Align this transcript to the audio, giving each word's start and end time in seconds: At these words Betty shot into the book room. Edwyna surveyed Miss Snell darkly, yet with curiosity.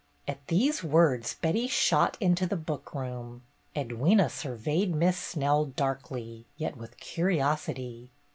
At 0.27 0.47
these 0.47 0.83
words 0.83 1.35
Betty 1.35 1.67
shot 1.67 2.17
into 2.19 2.47
the 2.47 2.55
book 2.55 2.95
room. 2.95 3.43
Edwyna 3.75 4.31
surveyed 4.31 4.95
Miss 4.95 5.15
Snell 5.15 5.65
darkly, 5.65 6.47
yet 6.57 6.75
with 6.75 6.97
curiosity. 6.97 8.09